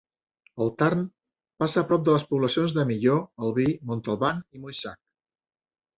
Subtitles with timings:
[0.63, 1.03] El Tarn
[1.63, 5.03] passa prop de les poblacions de Millau, Albi, Montalban i Moissac.